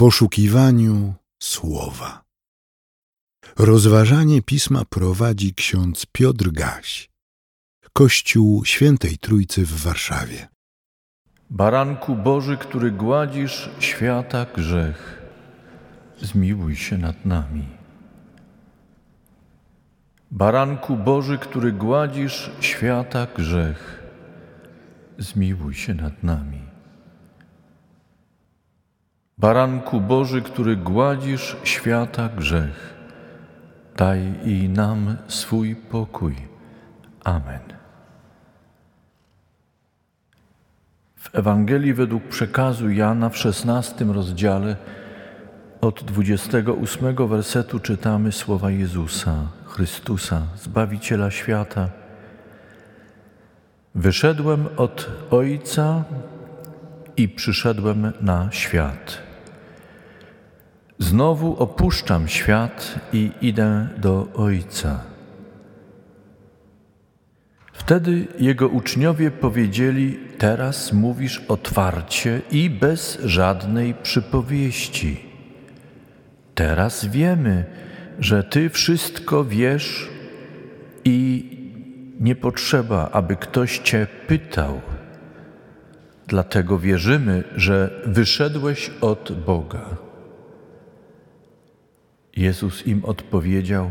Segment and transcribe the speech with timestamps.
[0.00, 2.24] poszukiwaniu słowa.
[3.58, 7.10] Rozważanie pisma prowadzi ksiądz Piotr Gaś,
[7.92, 10.48] Kościół Świętej Trójcy w Warszawie.
[11.50, 15.22] Baranku Boży, który gładzisz świata grzech,
[16.22, 17.68] zmiłuj się nad nami.
[20.30, 24.02] Baranku Boży, który gładzisz świata grzech,
[25.18, 26.59] zmiłuj się nad nami.
[29.40, 32.94] Baranku Boży, który gładzisz świata grzech,
[33.96, 36.36] daj i nam swój pokój.
[37.24, 37.60] Amen.
[41.16, 44.76] W Ewangelii według przekazu Jana w szesnastym rozdziale
[45.80, 49.34] od 28 wersetu czytamy słowa Jezusa,
[49.64, 51.88] Chrystusa, Zbawiciela świata.
[53.94, 56.04] Wyszedłem od Ojca
[57.16, 59.29] i przyszedłem na świat.
[61.00, 65.00] Znowu opuszczam świat i idę do Ojca.
[67.72, 75.20] Wtedy jego uczniowie powiedzieli: Teraz mówisz otwarcie i bez żadnej przypowieści.
[76.54, 77.64] Teraz wiemy,
[78.18, 80.08] że Ty wszystko wiesz
[81.04, 81.44] i
[82.20, 84.80] nie potrzeba, aby ktoś Cię pytał.
[86.26, 90.09] Dlatego wierzymy, że wyszedłeś od Boga.
[92.36, 93.90] Jezus im odpowiedział: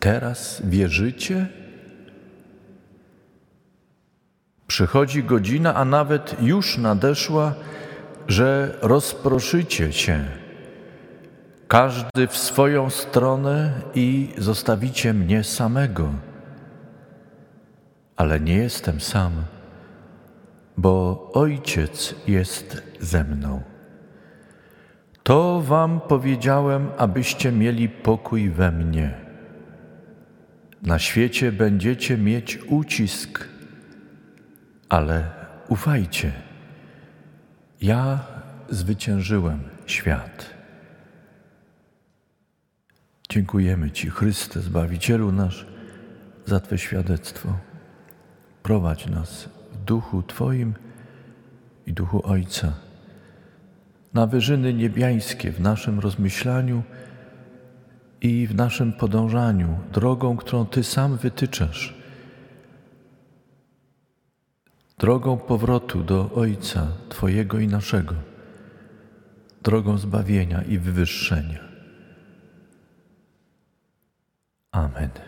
[0.00, 1.46] Teraz wierzycie?
[4.66, 7.54] Przychodzi godzina, a nawet już nadeszła,
[8.28, 10.24] że rozproszycie się,
[11.68, 16.12] każdy w swoją stronę i zostawicie mnie samego.
[18.16, 19.32] Ale nie jestem sam,
[20.76, 23.77] bo Ojciec jest ze mną.
[25.28, 29.14] To wam powiedziałem, abyście mieli pokój we mnie.
[30.82, 33.48] Na świecie będziecie mieć ucisk,
[34.88, 35.30] ale
[35.68, 36.32] ufajcie.
[37.80, 38.18] Ja
[38.68, 40.50] zwyciężyłem świat.
[43.28, 45.66] Dziękujemy Ci, Chryste, Zbawicielu nasz,
[46.46, 47.58] za Twe świadectwo.
[48.62, 50.74] Prowadź nas w duchu Twoim
[51.86, 52.87] i duchu Ojca
[54.14, 56.82] na wyżyny niebiańskie w naszym rozmyślaniu
[58.20, 61.94] i w naszym podążaniu drogą, którą Ty sam wytyczasz.
[64.98, 68.14] Drogą powrotu do Ojca Twojego i naszego,
[69.62, 71.68] drogą zbawienia i wywyższenia.
[74.72, 75.27] Amen.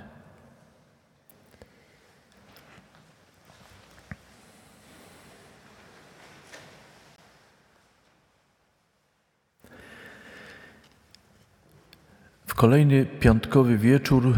[12.60, 14.34] Kolejny piątkowy wieczór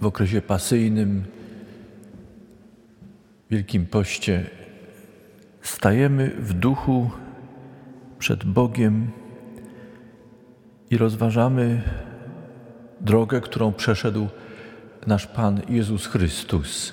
[0.00, 1.24] w okresie pasyjnym,
[3.50, 4.50] Wielkim Poście,
[5.62, 7.10] stajemy w duchu
[8.18, 9.10] przed Bogiem
[10.90, 11.82] i rozważamy
[13.00, 14.28] drogę, którą przeszedł
[15.06, 16.92] nasz Pan Jezus Chrystus.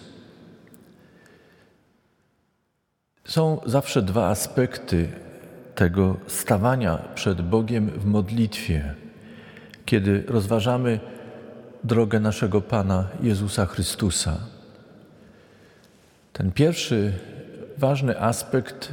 [3.24, 5.10] Są zawsze dwa aspekty
[5.76, 8.96] tego stawania przed Bogiem w modlitwie
[9.90, 11.00] kiedy rozważamy
[11.84, 14.38] drogę naszego Pana Jezusa Chrystusa.
[16.34, 17.14] Ten pierwszy
[17.78, 18.92] ważny aspekt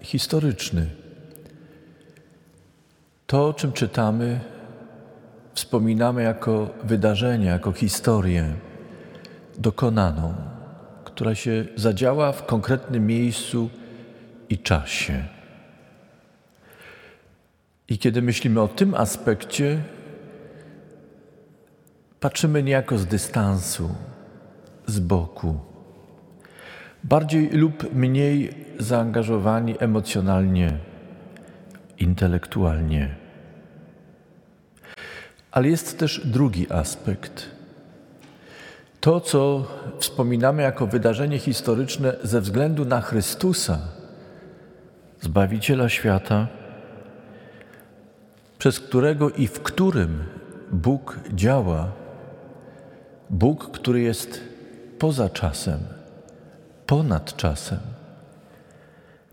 [0.00, 0.86] historyczny.
[3.26, 4.40] To, o czym czytamy,
[5.54, 8.52] wspominamy jako wydarzenie, jako historię
[9.56, 10.34] dokonaną,
[11.04, 13.70] która się zadziała w konkretnym miejscu
[14.48, 15.24] i czasie.
[17.88, 19.82] I kiedy myślimy o tym aspekcie,
[22.20, 23.94] Patrzymy niejako z dystansu,
[24.86, 25.58] z boku,
[27.04, 30.78] bardziej lub mniej zaangażowani emocjonalnie,
[31.98, 33.14] intelektualnie.
[35.50, 37.50] Ale jest też drugi aspekt.
[39.00, 39.66] To, co
[39.98, 43.78] wspominamy jako wydarzenie historyczne ze względu na Chrystusa,
[45.20, 46.46] Zbawiciela świata,
[48.58, 50.24] przez którego i w którym
[50.72, 51.92] Bóg działa
[53.30, 54.40] Bóg, który jest
[54.98, 55.78] poza czasem,
[56.86, 57.78] ponad czasem,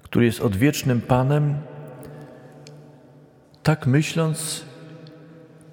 [0.04, 1.58] który jest odwiecznym Panem,
[3.64, 4.66] tak myśląc,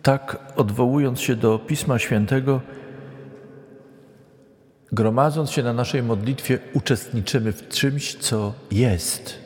[0.02, 2.60] tak odwołując się do Pisma Świętego,
[4.92, 9.38] gromadząc się na naszej modlitwie, uczestniczymy w czymś, co jest,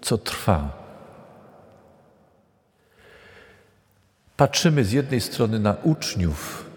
[0.00, 0.78] co trwa.
[4.36, 6.67] Patrzymy z jednej strony na uczniów,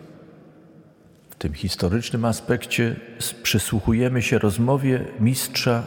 [1.41, 2.95] tym historycznym aspekcie
[3.43, 5.83] przysłuchujemy się rozmowie mistrza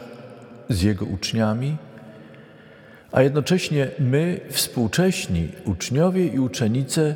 [0.69, 1.77] z jego uczniami,
[3.11, 7.15] a jednocześnie my, współcześni uczniowie i uczennice,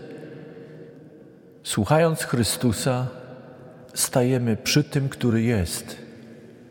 [1.64, 3.08] słuchając Chrystusa,
[3.94, 5.98] stajemy przy tym, który jest,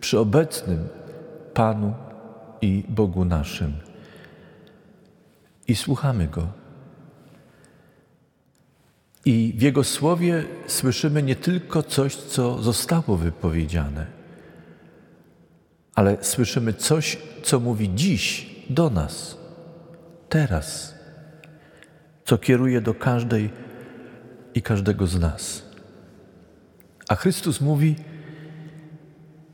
[0.00, 0.88] przy obecnym
[1.54, 1.94] Panu
[2.60, 3.72] i Bogu naszym.
[5.68, 6.57] I słuchamy Go.
[9.28, 14.06] I w Jego słowie słyszymy nie tylko coś, co zostało wypowiedziane,
[15.94, 19.38] ale słyszymy coś, co mówi dziś do nas,
[20.28, 20.94] teraz,
[22.24, 23.50] co kieruje do każdej
[24.54, 25.62] i każdego z nas.
[27.08, 27.96] A Chrystus mówi: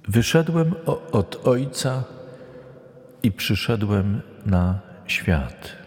[0.08, 0.74] Wyszedłem
[1.12, 2.04] od Ojca
[3.22, 5.83] i przyszedłem na świat.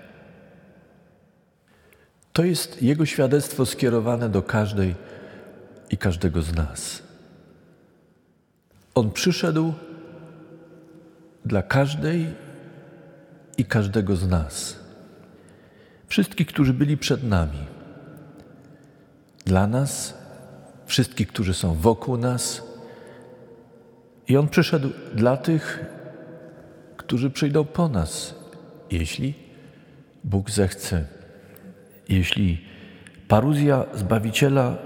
[2.38, 4.96] To jest Jego świadectwo skierowane do każdej
[5.90, 7.04] i każdego z nas.
[8.96, 9.74] On przyszedł
[11.46, 12.26] dla każdej
[13.58, 14.80] i każdego z nas.
[16.08, 17.66] Wszystkich, którzy byli przed nami.
[19.46, 20.14] Dla nas,
[20.86, 22.62] wszystkich, którzy są wokół nas.
[24.28, 25.86] I On przyszedł dla tych,
[26.98, 28.36] którzy przyjdą po nas,
[28.92, 29.34] jeśli
[30.24, 31.17] Bóg zechce.
[32.10, 32.62] Jeśli
[33.28, 34.78] paruzja Zbawiciela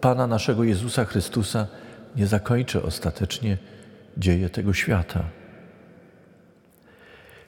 [0.00, 1.66] Pana naszego Jezusa Chrystusa
[2.16, 3.58] nie zakończy ostatecznie
[4.16, 5.24] dzieje tego świata.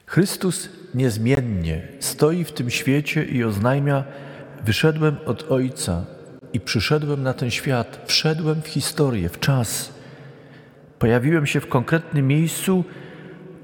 [0.05, 4.03] Chrystus niezmiennie stoi w tym świecie i oznajmia:
[4.65, 6.05] Wyszedłem od Ojca
[6.53, 9.93] i przyszedłem na ten świat, wszedłem w historię, w czas.
[10.99, 12.83] Pojawiłem się w konkretnym miejscu,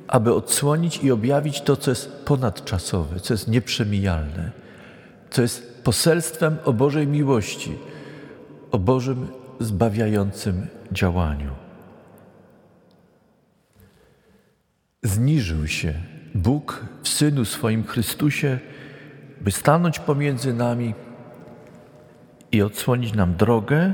[0.07, 4.51] aby odsłonić i objawić to, co jest ponadczasowe, co jest nieprzemijalne,
[5.29, 7.75] co jest poselstwem o Bożej miłości,
[8.71, 9.27] o Bożym
[9.59, 11.51] zbawiającym działaniu.
[15.03, 15.93] Zniżył się
[16.35, 18.59] Bóg w Synu swoim Chrystusie,
[19.41, 20.93] by stanąć pomiędzy nami
[22.51, 23.93] i odsłonić nam drogę,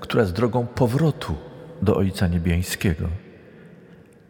[0.00, 1.34] która jest drogą powrotu
[1.82, 3.08] do Ojca Niebiańskiego.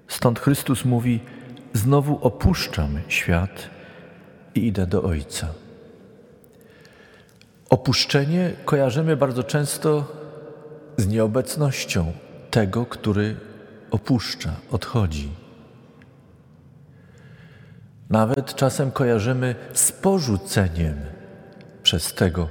[0.08, 1.20] Stąd Chrystus mówi:
[1.72, 3.70] Znowu opuszczam świat
[4.54, 5.54] i idę do Ojca.
[7.70, 10.04] Opuszczenie kojarzymy bardzo często
[10.96, 12.12] z nieobecnością
[12.50, 13.36] tego, który
[13.90, 15.30] opuszcza, odchodzi.
[18.10, 20.96] Nawet czasem kojarzymy z porzuceniem
[21.82, 22.48] przez tego,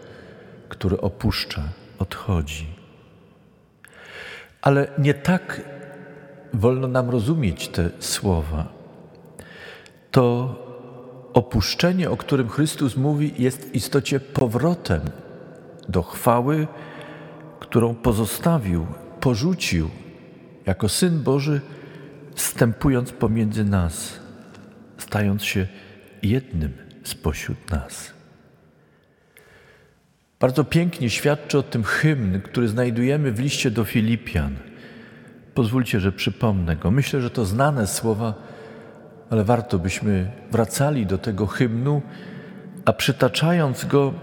[0.70, 1.64] który opuszcza,
[2.00, 2.68] odchodzi.
[4.62, 5.62] Ale nie tak
[6.54, 8.68] wolno nam rozumieć te słowa.
[10.12, 10.56] To
[11.38, 15.02] opuszczenie, o którym Chrystus mówi, jest w istocie powrotem
[15.90, 16.68] do chwały,
[17.60, 18.88] którą pozostawił,
[19.20, 19.90] porzucił
[20.66, 21.62] jako Syn Boży,
[22.36, 24.20] wstępując pomiędzy nas
[24.98, 25.68] stając się
[26.24, 26.74] jednym
[27.04, 28.14] spośród nas.
[30.40, 34.56] Bardzo pięknie świadczy o tym hymn, który znajdujemy w liście do Filipian.
[35.54, 36.92] Pozwólcie, że przypomnę go.
[36.92, 38.34] Myślę, że to znane słowa,
[39.30, 42.02] ale warto byśmy wracali do tego hymnu,
[42.86, 44.14] a przytaczając go,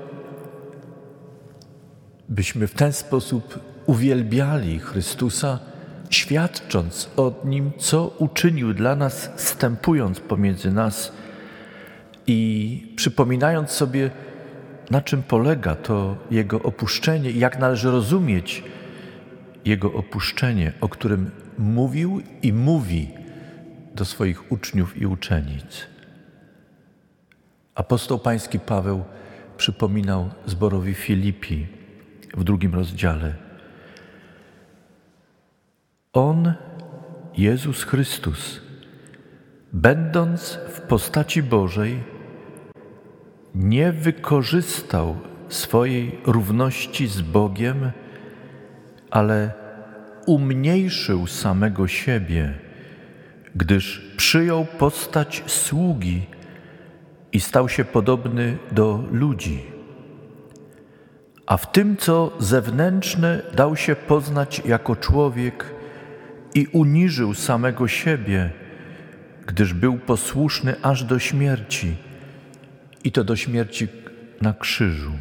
[2.29, 5.59] byśmy w ten sposób uwielbiali Chrystusa
[6.11, 11.13] świadcząc o Nim, co uczynił dla nas, stępując pomiędzy nas
[12.27, 14.11] i przypominając sobie,
[14.91, 18.65] na czym polega to Jego opuszczenie i jak należy rozumieć
[19.65, 23.24] Jego opuszczenie, o którym mówił i mówi
[23.95, 25.87] do swoich uczniów i uczennic.
[27.75, 29.05] Apostoł Pański Paweł
[29.57, 31.67] przypominał zborowi Filipi
[32.37, 33.35] w drugim rozdziale–
[36.15, 36.55] on,
[37.37, 38.61] Jezus Chrystus,
[39.73, 42.03] będąc w postaci Bożej,
[43.55, 45.17] nie wykorzystał
[45.49, 47.91] swojej równości z Bogiem,
[49.11, 49.53] ale
[50.27, 52.55] umniejszył samego siebie,
[53.55, 56.27] gdyż przyjął postać sługi
[57.33, 59.63] i stał się podobny do ludzi.
[61.47, 65.75] A w tym, co zewnętrzne, dał się poznać jako człowiek
[66.55, 68.51] i uniżył samego siebie,
[69.47, 71.97] gdyż był posłuszny aż do śmierci
[73.05, 73.89] i to do śmierci
[74.41, 75.13] na krzyżu.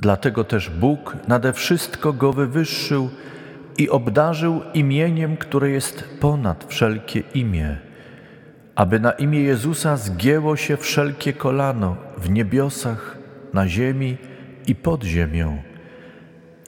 [0.00, 3.10] Dlatego też Bóg nade wszystko go wywyższył
[3.78, 7.76] i obdarzył imieniem, które jest ponad wszelkie imię,
[8.74, 13.18] aby na imię Jezusa zgięło się wszelkie kolano w niebiosach,
[13.52, 14.16] na ziemi
[14.66, 15.62] i pod ziemią,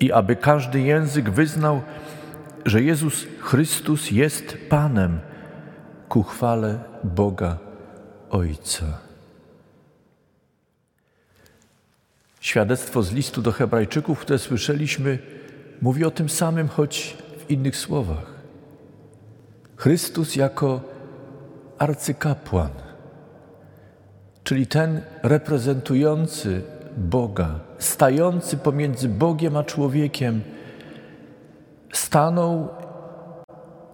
[0.01, 1.83] i aby każdy język wyznał,
[2.65, 5.21] że Jezus Chrystus jest Panem
[6.09, 7.59] ku chwale Boga
[8.31, 8.87] Ojca.
[12.41, 15.19] Świadectwo z listu do Hebrajczyków, które słyszeliśmy,
[15.83, 18.37] mówi o tym samym, choć w innych słowach.
[19.77, 20.81] Chrystus jako
[21.79, 22.71] arcykapłan,
[24.45, 26.63] czyli ten reprezentujący
[26.97, 30.41] Boga, stający pomiędzy Bogiem a człowiekiem,
[31.93, 32.69] stanął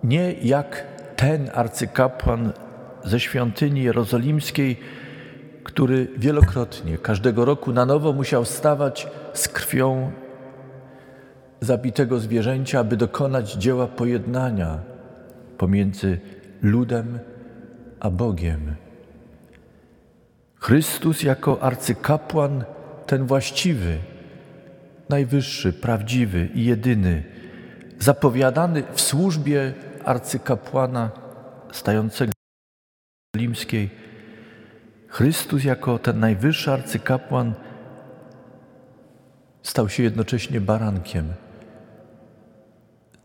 [0.04, 0.86] nie jak
[1.16, 2.52] ten arcykapłan
[3.04, 4.80] ze świątyni jerozolimskiej,
[5.64, 10.12] który wielokrotnie, każdego roku na nowo musiał stawać z krwią
[11.62, 14.78] zabitego zwierzęcia, aby dokonać dzieła pojednania
[15.59, 16.21] pomiędzy
[16.62, 17.19] ludem
[18.00, 18.75] a Bogiem.
[20.54, 22.64] Chrystus jako arcykapłan,
[23.07, 23.99] ten właściwy,
[25.09, 27.23] najwyższy, prawdziwy i jedyny,
[27.99, 29.73] zapowiadany w służbie
[30.04, 31.11] arcykapłana
[31.73, 32.33] stającego
[33.37, 33.90] limskiej,
[35.09, 37.54] Chrystus jako ten najwyższy arcykapłan
[39.62, 41.33] stał się jednocześnie barankiem.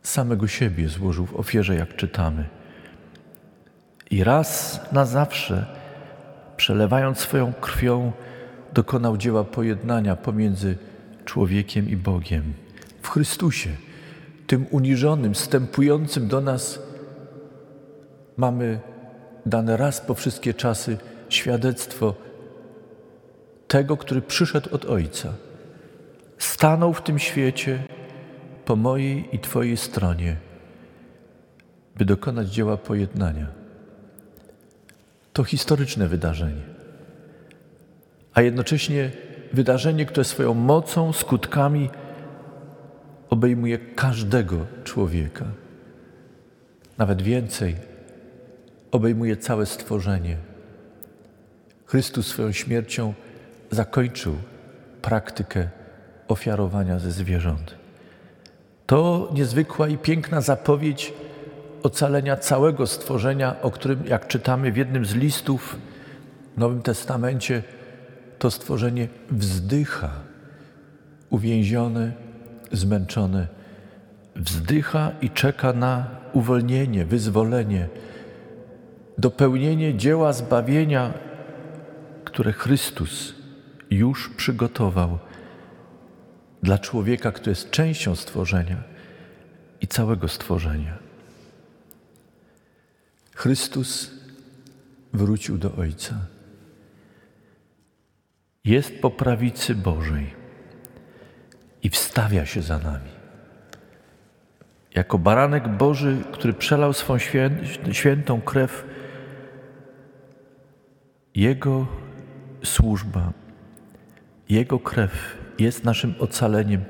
[0.07, 2.45] Samego siebie złożył w ofierze, jak czytamy.
[4.11, 5.65] I raz na zawsze,
[6.57, 8.11] przelewając swoją krwią,
[8.73, 10.77] dokonał dzieła pojednania pomiędzy
[11.25, 12.53] człowiekiem i Bogiem.
[13.01, 13.69] W Chrystusie,
[14.47, 16.79] tym uniżonym, stępującym do nas,
[18.37, 18.79] mamy
[19.45, 20.97] dane raz po wszystkie czasy
[21.29, 22.15] świadectwo
[23.67, 25.33] tego, który przyszedł od Ojca.
[26.37, 27.96] Stanął w tym świecie
[28.67, 30.35] po mojej i Twojej stronie,
[31.95, 33.47] by dokonać dzieła pojednania.
[35.33, 36.61] To historyczne wydarzenie,
[38.33, 39.11] a jednocześnie
[39.53, 41.89] wydarzenie, które swoją mocą, skutkami
[43.29, 45.45] obejmuje każdego człowieka.
[46.97, 47.75] Nawet więcej,
[48.91, 50.37] obejmuje całe stworzenie.
[51.85, 53.13] Chrystus swoją śmiercią
[53.71, 54.35] zakończył
[55.01, 55.69] praktykę
[56.27, 57.76] ofiarowania ze zwierząt.
[58.87, 61.13] To niezwykła i piękna zapowiedź
[61.83, 65.77] ocalenia całego stworzenia, o którym, jak czytamy w jednym z listów
[66.55, 67.63] w Nowym Testamencie,
[68.39, 70.09] to stworzenie wzdycha,
[71.29, 72.11] uwięzione,
[72.71, 73.47] zmęczone,
[74.35, 77.87] wzdycha i czeka na uwolnienie, wyzwolenie,
[79.17, 81.13] dopełnienie dzieła zbawienia,
[82.23, 83.33] które Chrystus
[83.89, 85.19] już przygotował
[86.67, 88.83] dla człowieka, który jest częścią stworzenia
[89.81, 90.97] i całego stworzenia.
[93.35, 94.11] Chrystus
[95.13, 96.15] wrócił do Ojca.
[98.65, 100.33] Jest po prawicy Bożej
[101.83, 103.11] i wstawia się za nami.
[104.95, 107.17] Jako baranek Boży, który przelał swą
[107.91, 108.85] świętą krew,
[111.35, 111.87] Jego
[112.63, 113.33] służba,
[114.49, 116.83] Jego krew jest naszym ocaleniem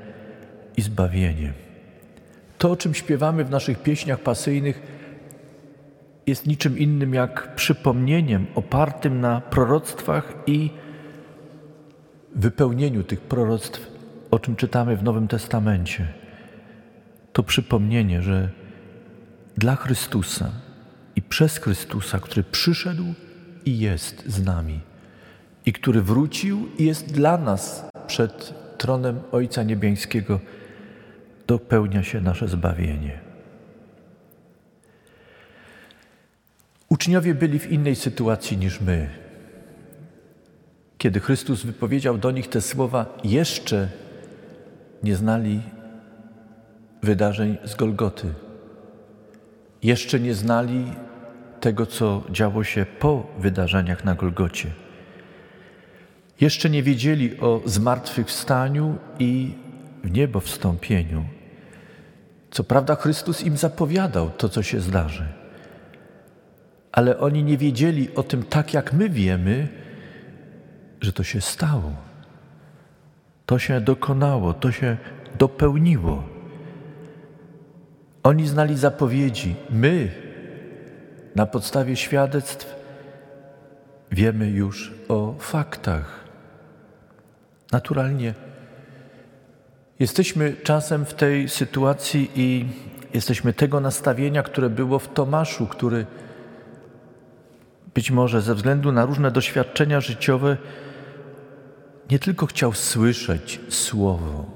[0.76, 1.52] i zbawieniem.
[2.58, 4.82] To, o czym śpiewamy w naszych pieśniach pasyjnych,
[6.26, 10.70] jest niczym innym jak przypomnieniem opartym na proroctwach i
[12.34, 13.86] wypełnieniu tych proroctw,
[14.30, 16.08] o czym czytamy w Nowym Testamencie.
[17.32, 18.48] To przypomnienie, że
[19.56, 20.50] dla Chrystusa
[21.16, 23.04] i przez Chrystusa, który przyszedł
[23.64, 24.80] i jest z nami,
[25.66, 30.40] i który wrócił i jest dla nas przed tronem Ojca Niebiańskiego,
[31.46, 33.20] dopełnia się nasze zbawienie.
[36.88, 39.08] Uczniowie byli w innej sytuacji niż my.
[40.98, 43.88] Kiedy Chrystus wypowiedział do nich te słowa, jeszcze
[45.02, 45.62] nie znali
[47.02, 48.34] wydarzeń z Golgoty.
[49.82, 50.84] Jeszcze nie znali
[51.60, 54.70] tego, co działo się po wydarzeniach na Golgocie.
[56.40, 59.54] Jeszcze nie wiedzieli o zmartwychwstaniu i
[60.04, 61.24] w niebo wstąpieniu.
[62.50, 65.26] Co prawda, Chrystus im zapowiadał to, co się zdarzy,
[66.92, 69.68] ale oni nie wiedzieli o tym tak, jak my wiemy,
[71.00, 71.92] że to się stało.
[73.46, 74.96] To się dokonało, to się
[75.38, 76.24] dopełniło.
[78.22, 79.54] Oni znali zapowiedzi.
[79.70, 80.10] My,
[81.34, 82.76] na podstawie świadectw,
[84.10, 86.27] wiemy już o faktach.
[87.72, 88.34] Naturalnie.
[89.98, 92.66] Jesteśmy czasem w tej sytuacji i
[93.14, 96.06] jesteśmy tego nastawienia, które było w Tomaszu, który
[97.94, 100.56] być może ze względu na różne doświadczenia życiowe,
[102.10, 104.46] nie tylko chciał słyszeć słowo,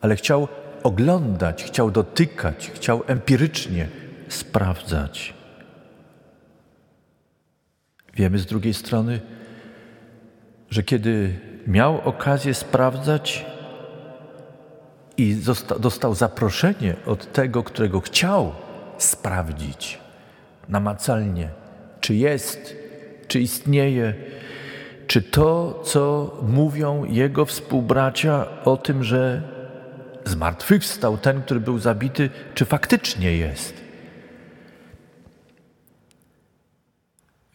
[0.00, 0.48] ale chciał
[0.82, 3.88] oglądać, chciał dotykać, chciał empirycznie
[4.28, 5.34] sprawdzać.
[8.14, 9.20] Wiemy z drugiej strony,
[10.70, 13.46] że kiedy miał okazję sprawdzać
[15.16, 15.36] i
[15.80, 18.52] dostał zaproszenie od tego, którego chciał
[18.98, 19.98] sprawdzić
[20.68, 21.48] namacalnie,
[22.00, 22.76] czy jest,
[23.28, 24.14] czy istnieje,
[25.06, 29.42] czy to, co mówią jego współbracia o tym, że
[30.24, 33.74] zmartwychwstał ten, który był zabity, czy faktycznie jest.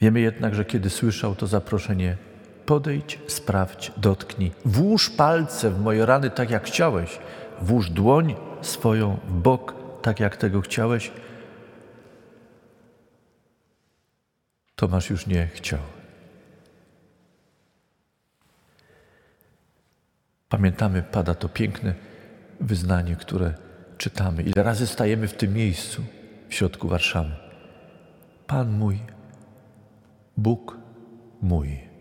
[0.02, 2.18] Wiemy jednak, że kiedy słyszał to zaproszenie,
[2.66, 7.20] podejdź, sprawdź, dotknij, włóż palce w moje rany tak jak chciałeś,
[7.62, 11.12] włóż dłoń swoją w bok tak jak tego chciałeś.
[14.76, 15.80] Tomasz już nie chciał.
[20.50, 21.94] Pamiętamy, pada to piękne
[22.62, 23.54] wyznanie, które
[23.98, 24.44] czytamy.
[24.44, 26.02] Ile razy stajemy w tym miejscu,
[26.50, 27.32] w środku Warszawy.
[28.48, 29.00] Pan mój,
[30.38, 30.78] Bóg
[31.42, 31.95] mój.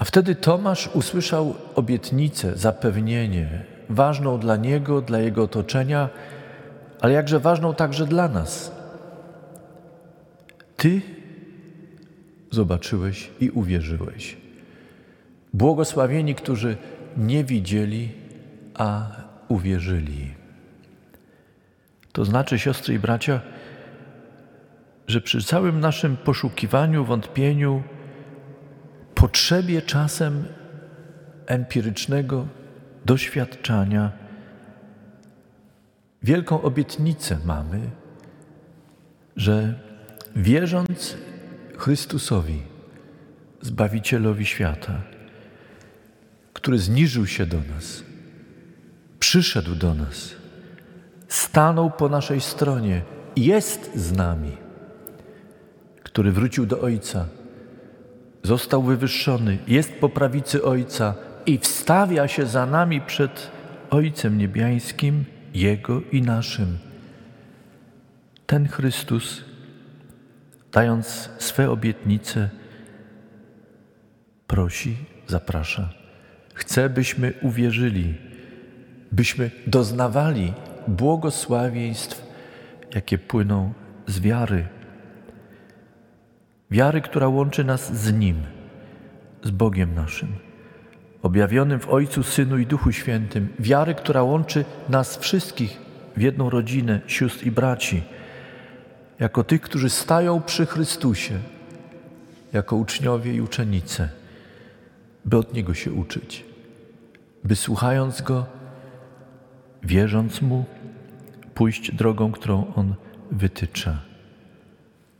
[0.00, 6.08] A wtedy Tomasz usłyszał obietnicę, zapewnienie, ważną dla niego, dla jego otoczenia,
[7.00, 8.72] ale jakże ważną także dla nas.
[10.76, 11.00] Ty
[12.50, 14.36] zobaczyłeś i uwierzyłeś.
[15.52, 16.76] Błogosławieni, którzy
[17.16, 18.08] nie widzieli,
[18.74, 19.06] a
[19.48, 20.34] uwierzyli.
[22.12, 23.40] To znaczy, siostry i bracia,
[25.06, 27.82] że przy całym naszym poszukiwaniu, wątpieniu,
[29.14, 30.44] potrzebie czasem
[31.46, 32.46] empirycznego
[33.04, 34.12] doświadczania,
[36.22, 37.80] wielką obietnicę mamy,
[39.36, 39.74] że
[40.36, 41.16] wierząc
[41.76, 42.62] Chrystusowi,
[43.62, 45.00] Zbawicielowi świata,
[46.52, 48.04] który zniżył się do nas,
[49.18, 50.34] przyszedł do nas,
[51.28, 53.02] stanął po naszej stronie,
[53.36, 54.56] jest z nami,
[56.02, 57.26] który wrócił do Ojca,
[58.42, 61.14] został wywyższony, jest po prawicy Ojca
[61.46, 63.50] i wstawia się za nami przed
[63.90, 65.24] Ojcem Niebiańskim,
[65.54, 66.78] Jego i naszym.
[68.46, 69.44] Ten Chrystus,
[70.72, 72.50] dając swe obietnice,
[74.46, 75.88] prosi, zaprasza.
[76.54, 78.14] Chce, byśmy uwierzyli,
[79.12, 80.52] byśmy doznawali
[80.88, 82.26] błogosławieństw,
[82.94, 83.72] jakie płyną
[84.06, 84.68] z wiary.
[86.70, 88.36] Wiary, która łączy nas z Nim,
[89.42, 90.28] z Bogiem naszym,
[91.22, 93.48] objawionym w Ojcu, Synu i Duchu Świętym.
[93.58, 95.78] Wiary, która łączy nas wszystkich
[96.16, 98.02] w jedną rodzinę, sióstr i braci,
[99.20, 101.38] jako tych, którzy stają przy Chrystusie,
[102.52, 104.08] jako uczniowie i uczennice,
[105.24, 106.50] by od Niego się uczyć
[107.44, 108.46] by słuchając Go,
[109.82, 110.64] wierząc Mu,
[111.54, 112.94] pójść drogą, którą On
[113.30, 113.98] wytycza,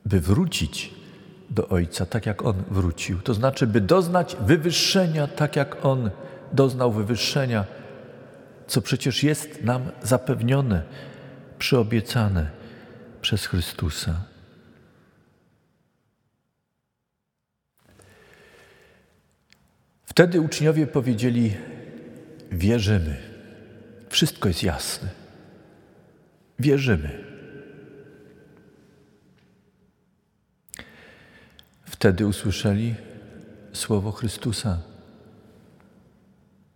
[0.06, 0.94] by wrócić
[1.50, 3.20] do Ojca, tak jak On wrócił.
[3.20, 6.10] To znaczy, by doznać wywyższenia, tak jak On
[6.52, 7.64] doznał wywyższenia,
[8.66, 10.82] co przecież jest nam zapewnione,
[11.58, 12.50] przyobiecane
[13.20, 14.14] przez Chrystusa.
[20.04, 21.56] Wtedy uczniowie powiedzieli:
[22.52, 23.16] Wierzymy.
[24.08, 25.08] Wszystko jest jasne.
[26.58, 27.29] Wierzymy.
[32.00, 32.94] Wtedy usłyszeli
[33.72, 34.78] słowo Chrystusa.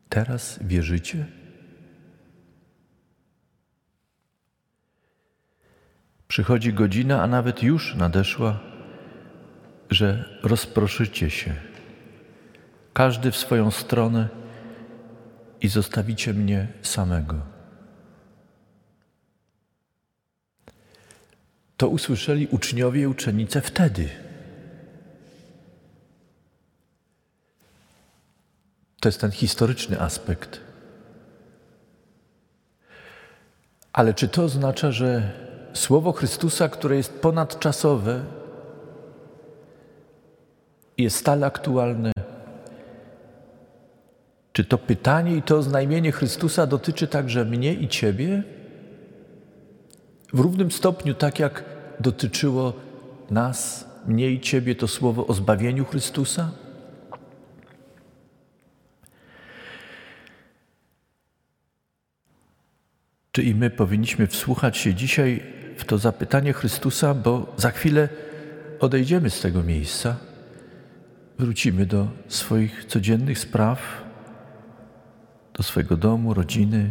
[0.09, 1.27] Teraz wierzycie?
[6.29, 8.61] Przychodzi godzina, a nawet już nadeszła,
[9.91, 11.55] że rozproszycie się,
[12.93, 14.29] każdy w swoją stronę
[15.61, 17.41] i zostawicie mnie samego.
[21.77, 24.24] To usłyszeli uczniowie i uczennice wtedy.
[29.05, 30.61] To jest ten historyczny aspekt.
[33.93, 35.33] Ale czy to oznacza, że
[35.73, 38.25] słowo Chrystusa, które jest ponadczasowe,
[40.99, 42.12] jest stale aktualne,
[44.53, 48.43] czy to pytanie i to oznajmienie Chrystusa dotyczy także mnie i Ciebie?
[50.33, 51.64] W równym stopniu, tak jak
[52.01, 52.73] dotyczyło
[53.31, 56.63] nas, mnie i Ciebie, to słowo o zbawieniu Chrystusa?
[63.35, 65.42] Czy i my powinniśmy wsłuchać się dzisiaj
[65.77, 68.09] w to zapytanie Chrystusa, bo za chwilę
[68.81, 70.16] odejdziemy z tego miejsca,
[71.38, 74.05] wrócimy do swoich codziennych spraw,
[75.55, 76.90] do swojego domu, rodziny,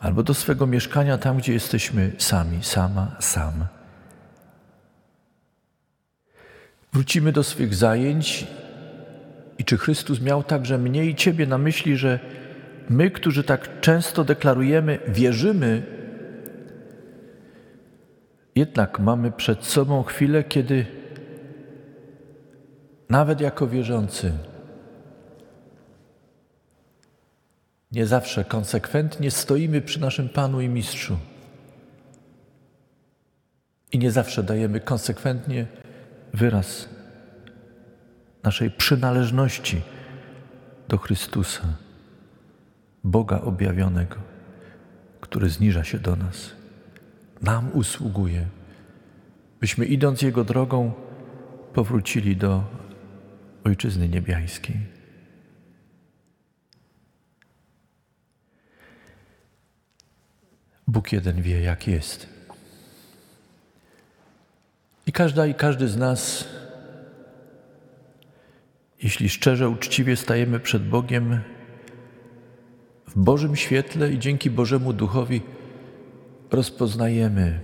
[0.00, 3.66] albo do swego mieszkania tam, gdzie jesteśmy sami, sama, sam.
[6.92, 8.46] Wrócimy do swych zajęć.
[9.58, 12.20] I czy Chrystus miał także mnie i Ciebie na myśli, że
[12.88, 15.82] my, którzy tak często deklarujemy, wierzymy,
[18.54, 20.86] jednak mamy przed sobą chwilę, kiedy
[23.08, 24.32] nawet jako wierzący
[27.92, 31.18] nie zawsze konsekwentnie stoimy przy naszym Panu i Mistrzu.
[33.92, 35.66] I nie zawsze dajemy konsekwentnie
[36.34, 36.88] wyraz
[38.42, 39.82] naszej przynależności
[40.88, 41.62] do Chrystusa,
[43.08, 44.16] Boga objawionego,
[45.20, 46.50] który zniża się do nas,
[47.42, 48.46] nam usługuje,
[49.60, 50.92] byśmy idąc Jego drogą
[51.74, 52.64] powrócili do
[53.64, 54.76] Ojczyzny Niebiańskiej.
[60.86, 62.28] Bóg jeden wie, jak jest.
[65.06, 66.48] I każda i każdy z nas
[69.02, 71.40] jeśli szczerze, uczciwie stajemy przed Bogiem
[73.08, 75.40] w Bożym świetle i dzięki Bożemu Duchowi
[76.50, 77.60] rozpoznajemy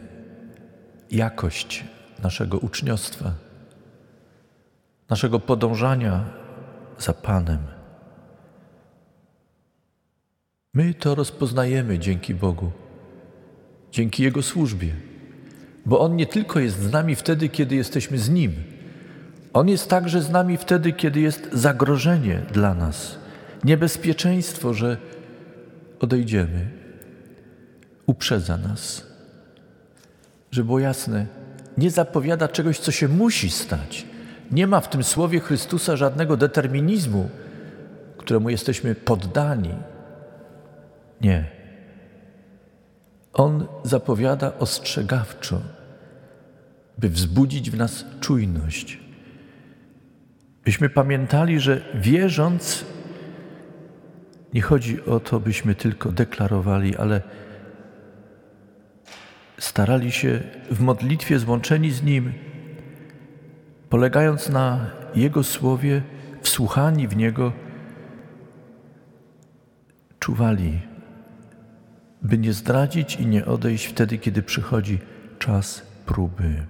[1.10, 1.84] jakość
[2.22, 3.32] naszego uczniostwa,
[5.10, 6.24] naszego podążania
[6.98, 7.58] za Panem.
[10.74, 12.72] My to rozpoznajemy dzięki Bogu,
[13.92, 14.94] dzięki Jego służbie,
[15.86, 18.52] bo On nie tylko jest z nami wtedy, kiedy jesteśmy z Nim
[19.54, 23.18] on jest także z nami wtedy, kiedy jest zagrożenie dla nas,
[23.64, 24.96] niebezpieczeństwo, że
[26.04, 26.66] odejdziemy.
[28.06, 29.06] Uprzedza nas,
[30.50, 31.26] że było jasne,
[31.78, 34.06] nie zapowiada czegoś, co się musi stać.
[34.50, 37.28] Nie ma w tym słowie Chrystusa żadnego determinizmu,
[38.16, 39.74] któremu jesteśmy poddani.
[41.20, 41.44] Nie.
[43.32, 45.60] On zapowiada ostrzegawczo,
[46.98, 49.04] by wzbudzić w nas czujność
[50.64, 52.84] byśmy pamiętali, że wierząc,
[54.54, 57.22] nie chodzi o to, byśmy tylko deklarowali, ale
[59.58, 60.40] starali się
[60.70, 62.32] w modlitwie złączeni z Nim,
[63.90, 66.02] polegając na Jego słowie,
[66.42, 67.52] wsłuchani w Niego,
[70.18, 70.80] czuwali,
[72.22, 74.98] by nie zdradzić i nie odejść wtedy, kiedy przychodzi
[75.38, 76.66] czas próby.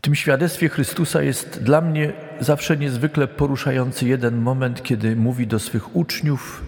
[0.00, 5.96] Tym świadectwie Chrystusa jest dla mnie zawsze niezwykle poruszający jeden moment, kiedy mówi do swych
[5.96, 6.62] uczniów,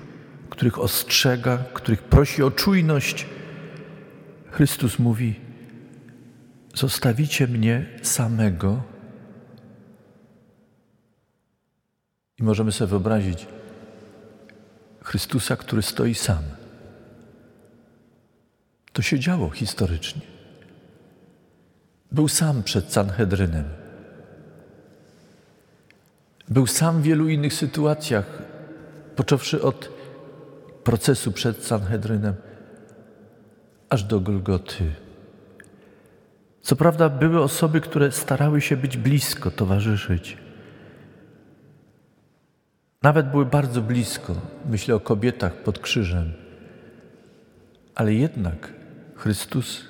[0.51, 3.27] których ostrzega, których prosi o czujność.
[4.51, 5.41] Chrystus mówi:
[6.75, 8.83] Zostawicie mnie samego.
[12.39, 13.47] I możemy sobie wyobrazić
[15.03, 16.43] Chrystusa, który stoi sam.
[18.93, 20.23] To się działo historycznie.
[22.13, 23.84] Był sam przed Sanhedrynem.
[26.49, 28.43] Był sam w wielu innych sytuacjach,
[29.17, 29.91] począwszy od
[30.85, 32.35] procesu przed Sanhedrynem,
[33.89, 34.93] aż do Golgoty.
[36.63, 40.39] Co prawda, były osoby, które starały się być blisko, towarzyszyć.
[43.03, 44.35] Nawet były bardzo blisko.
[44.71, 46.33] Myślę o kobietach pod krzyżem.
[47.95, 48.73] Ale jednak
[49.17, 49.85] Chrystus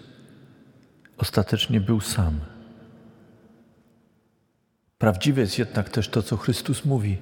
[1.18, 2.53] ostatecznie był sam.
[5.04, 7.18] Prawdziwe jest jednak też to, co Chrystus mówi.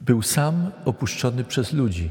[0.00, 2.10] Był sam opuszczony przez ludzi.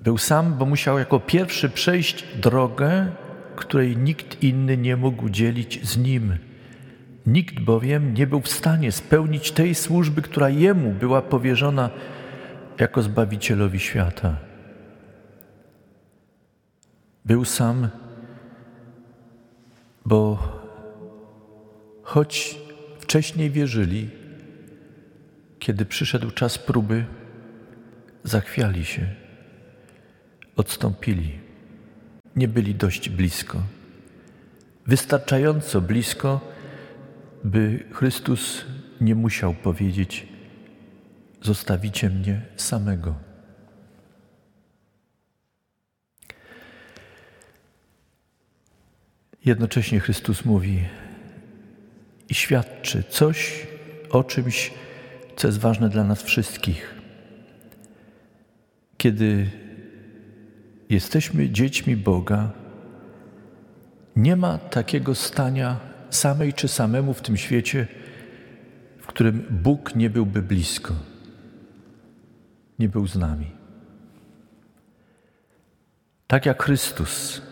[0.00, 3.12] Był sam, bo musiał jako pierwszy przejść drogę,
[3.56, 6.36] której nikt inny nie mógł dzielić z nim.
[7.26, 11.90] Nikt bowiem nie był w stanie spełnić tej służby, która jemu była powierzona
[12.78, 14.36] jako Zbawicielowi świata.
[17.24, 17.88] Był sam
[20.08, 20.38] bo
[22.08, 22.58] choć
[23.00, 24.10] wcześniej wierzyli,
[25.58, 27.04] kiedy przyszedł czas próby,
[28.24, 29.14] zachwiali się,
[30.56, 31.38] odstąpili,
[32.36, 33.62] nie byli dość blisko.
[34.86, 36.40] Wystarczająco blisko,
[37.44, 38.64] by Chrystus
[39.00, 40.26] nie musiał powiedzieć:
[41.42, 43.14] Zostawicie mnie samego.
[49.44, 50.84] Jednocześnie Chrystus mówi
[52.28, 53.66] i świadczy coś
[54.10, 54.72] o czymś,
[55.36, 56.94] co jest ważne dla nas wszystkich.
[58.96, 59.50] Kiedy
[60.90, 62.50] jesteśmy dziećmi Boga,
[64.16, 67.86] nie ma takiego stania samej czy samemu w tym świecie,
[69.00, 70.94] w którym Bóg nie byłby blisko,
[72.78, 73.50] nie był z nami.
[76.26, 77.42] Tak jak Chrystus,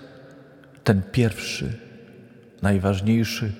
[0.84, 1.78] ten pierwszy,
[2.62, 3.52] najważniejszy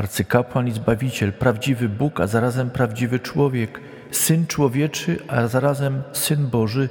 [0.00, 6.88] arcykapłan i zbawiciel, prawdziwy Bóg, a zarazem prawdziwy człowiek, syn człowieczy, a zarazem syn Boży,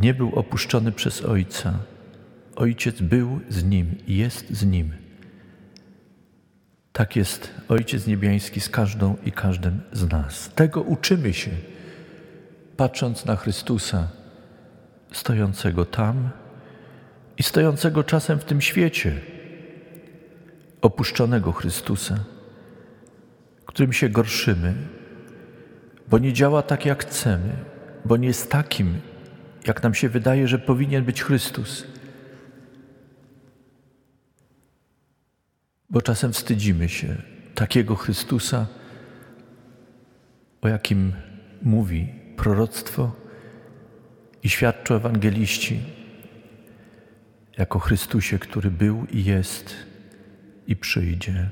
[0.00, 1.74] nie był opuszczony przez Ojca.
[2.56, 4.92] Ojciec był z nim i jest z nim.
[6.92, 10.50] Tak jest Ojciec Niebiański z każdą i każdym z nas.
[10.54, 11.50] Tego uczymy się,
[12.76, 14.08] patrząc na Chrystusa,
[15.12, 16.30] stojącego tam
[17.38, 19.20] i stojącego czasem w tym świecie,
[20.82, 22.24] opuszczonego Chrystusa,
[23.66, 24.74] którym się gorszymy,
[26.08, 27.56] bo nie działa tak, jak chcemy,
[28.04, 29.00] bo nie jest takim,
[29.66, 31.86] jak nam się wydaje, że powinien być Chrystus.
[35.90, 37.16] Bo czasem wstydzimy się
[37.54, 38.66] takiego Chrystusa,
[40.62, 41.12] o jakim
[41.62, 43.12] mówi proroctwo
[44.42, 45.80] i świadczą ewangeliści,
[47.58, 49.87] jako Chrystusie, który był i jest
[50.68, 51.50] i przyjdzie.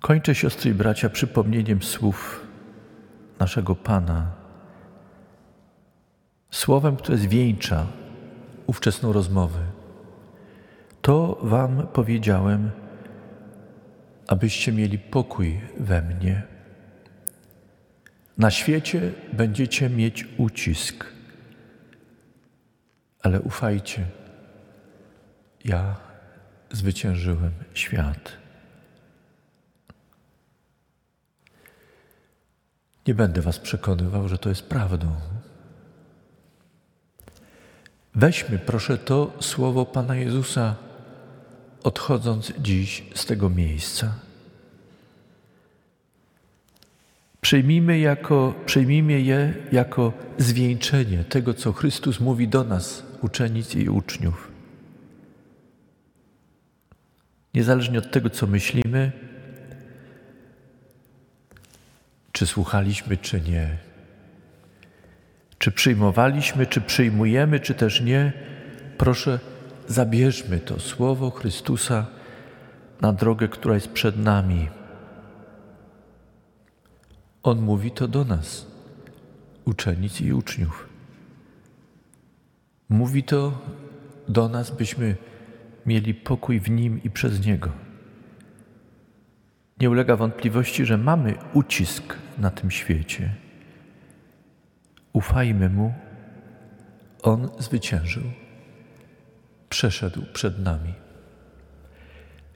[0.00, 2.46] Kończę, siostry i bracia, przypomnieniem słów
[3.38, 4.32] naszego Pana,
[6.50, 7.86] słowem, które zwieńcza
[8.66, 9.60] ówczesną rozmowę.
[11.02, 12.70] To Wam powiedziałem,
[14.28, 16.42] abyście mieli pokój we mnie.
[18.38, 21.06] Na świecie będziecie mieć ucisk,
[23.22, 24.06] ale ufajcie,
[25.64, 25.96] ja
[26.70, 28.32] zwyciężyłem świat.
[33.06, 35.16] Nie będę Was przekonywał, że to jest prawdą.
[38.14, 40.76] Weźmy, proszę, to słowo Pana Jezusa,
[41.82, 44.14] odchodząc dziś z tego miejsca.
[47.40, 54.51] Przyjmijmy, jako, przyjmijmy je jako zwieńczenie tego, co Chrystus mówi do nas, uczennic i uczniów.
[57.54, 59.12] Niezależnie od tego, co myślimy,
[62.32, 63.78] czy słuchaliśmy, czy nie,
[65.58, 68.32] czy przyjmowaliśmy, czy przyjmujemy, czy też nie,
[68.98, 69.38] proszę,
[69.88, 72.06] zabierzmy to słowo Chrystusa
[73.00, 74.68] na drogę, która jest przed nami.
[77.42, 78.66] On mówi to do nas,
[79.64, 80.88] uczennic i uczniów.
[82.88, 83.58] Mówi to
[84.28, 85.16] do nas, byśmy
[85.86, 87.70] mieli pokój w Nim i przez Niego.
[89.80, 93.30] Nie ulega wątpliwości, że mamy ucisk na tym świecie.
[95.12, 95.94] Ufajmy Mu,
[97.22, 98.22] On zwyciężył,
[99.68, 100.94] przeszedł przed nami.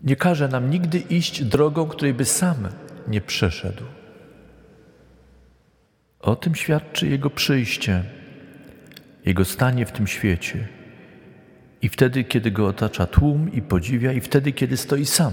[0.03, 2.69] Nie każe nam nigdy iść drogą, której by sam
[3.09, 3.85] nie przeszedł.
[6.21, 8.05] O tym świadczy Jego przyjście,
[9.25, 10.76] Jego stanie w tym świecie.
[11.87, 15.33] I wtedy, kiedy Go otacza tłum i podziwia, i wtedy, kiedy stoi sam,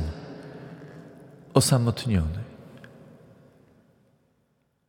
[1.53, 2.39] osamotniony.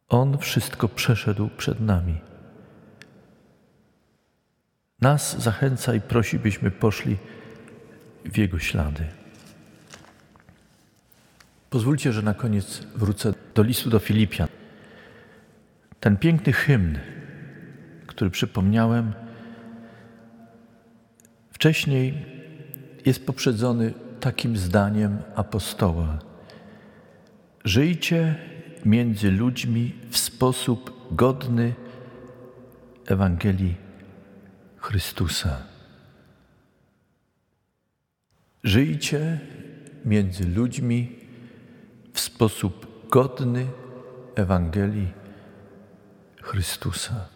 [0.09, 2.20] On wszystko przeszedł przed nami.
[5.00, 7.16] Nas zachęca i prosi, byśmy poszli
[8.24, 9.07] w Jego ślady.
[11.70, 14.48] Pozwólcie, że na koniec wrócę do listu do Filipian.
[16.00, 16.98] Ten piękny hymn,
[18.07, 19.24] który przypomniałem,
[21.64, 22.14] wcześniej
[23.07, 26.18] jest poprzedzony takim zdaniem apostoła.
[27.64, 28.35] Żyjcie
[28.85, 31.74] między ludźmi w sposób godny
[33.07, 33.74] Ewangelii
[34.77, 35.62] Chrystusa.
[38.64, 39.40] Żyjcie
[40.05, 41.18] między ludźmi
[42.12, 43.66] w sposób godny
[44.35, 45.09] Ewangelii
[46.42, 47.34] Chrystusa.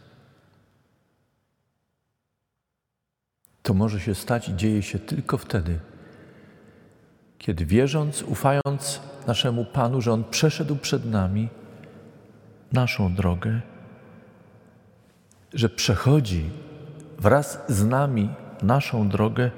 [3.68, 5.78] To może się stać i dzieje się tylko wtedy,
[7.38, 11.48] kiedy wierząc, ufając naszemu Panu, że On przeszedł przed nami
[12.72, 13.60] naszą drogę,
[15.54, 16.50] że przechodzi
[17.18, 18.28] wraz z nami
[18.62, 19.50] naszą drogę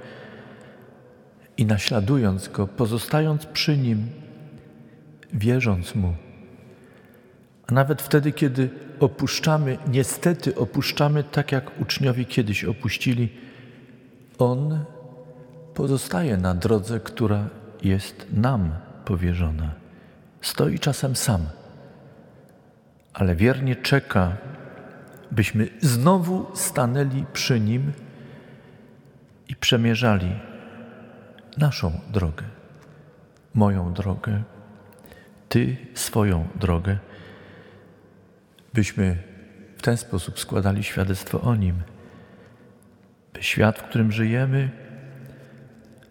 [1.56, 4.06] i naśladując Go, pozostając przy Nim,
[5.32, 6.14] wierząc Mu.
[7.66, 8.70] A nawet wtedy, kiedy
[9.00, 13.49] opuszczamy, niestety opuszczamy tak, jak uczniowie kiedyś opuścili,
[14.40, 14.84] On
[15.74, 17.48] pozostaje na drodze, która
[17.82, 18.72] jest nam
[19.04, 19.70] powierzona.
[20.40, 21.40] Stoi czasem sam,
[23.14, 24.36] ale wiernie czeka,
[25.30, 27.92] byśmy znowu stanęli przy Nim
[29.48, 30.30] i przemierzali
[31.56, 32.44] naszą drogę,
[33.54, 34.42] moją drogę,
[35.48, 36.98] Ty swoją drogę,
[38.74, 39.22] byśmy
[39.76, 41.82] w ten sposób składali świadectwo o Nim,
[43.40, 44.70] świat, w którym żyjemy,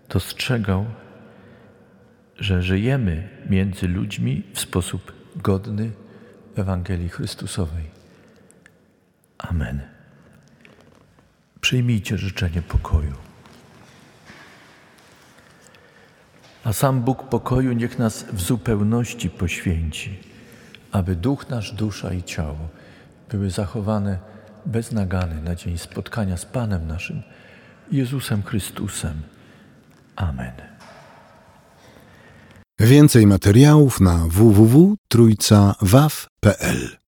[0.10, 0.86] dostrzegał,
[2.36, 5.92] że żyjemy między ludźmi w sposób godny
[6.56, 7.84] Ewangelii Chrystusowej.
[9.38, 9.82] Amen.
[11.62, 13.14] Przyjmijcie życzenie pokoju.
[16.64, 20.20] A sam Bóg pokoju niech nas w zupełności poświęci,
[20.92, 22.70] aby duch nasz, dusza i ciało
[23.30, 24.20] były zachowane
[24.66, 27.22] bez nagany na dzień spotkania z Panem naszym,
[27.92, 29.22] Jezusem Chrystusem.
[30.16, 30.54] Amen.
[32.80, 36.98] Więcej materiałów na www.trójcawaw.pl